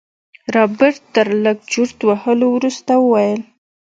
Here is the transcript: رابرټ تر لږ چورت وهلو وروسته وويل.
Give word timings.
رابرټ 0.55 0.97
تر 1.13 1.27
لږ 1.43 1.57
چورت 1.71 1.99
وهلو 2.09 2.47
وروسته 2.55 2.91
وويل. 2.99 3.41